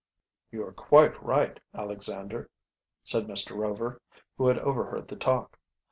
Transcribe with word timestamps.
"You 0.49 0.63
are 0.65 0.73
quite 0.73 1.21
right, 1.21 1.59
Alexander," 1.75 2.49
said 3.03 3.27
Mr. 3.27 3.55
Rover, 3.55 4.01
who 4.35 4.47
had 4.47 4.57
overheard 4.57 5.07
the 5.07 5.15
talk. 5.15 5.59